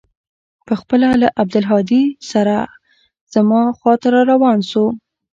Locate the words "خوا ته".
3.77-4.07